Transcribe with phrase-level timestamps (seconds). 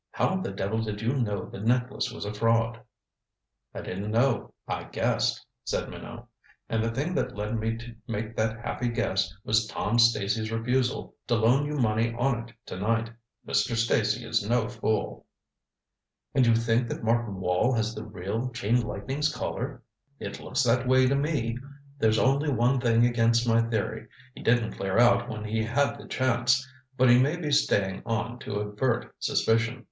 [0.13, 2.81] How the devil did you know the necklace was a fraud?"
[3.71, 6.25] "I didn't know I guessed," said Minot.
[6.67, 11.13] "And the thing that led me to make that happy guess was Tom Stacy's refusal
[11.27, 13.11] to loan you money on it to night.
[13.47, 13.75] Mr.
[13.75, 15.27] Stacy is no fool."
[16.33, 19.83] "And you think that Martin Wall has the real Chain Lightning's Collar?"
[20.19, 21.59] "It looks that way to me.
[21.99, 24.07] There's only one thing against my theory.
[24.33, 26.67] He didn't clear out when he had the chance.
[26.97, 29.79] But he may be staying on to avert suspicion.